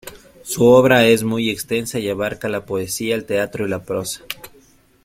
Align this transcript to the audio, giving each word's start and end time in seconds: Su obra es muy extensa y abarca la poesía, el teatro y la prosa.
Su 0.41 0.65
obra 0.65 1.05
es 1.05 1.21
muy 1.23 1.51
extensa 1.51 1.99
y 1.99 2.09
abarca 2.09 2.49
la 2.49 2.65
poesía, 2.65 3.13
el 3.13 3.25
teatro 3.25 3.67
y 3.67 3.69
la 3.69 3.83
prosa. 3.83 4.21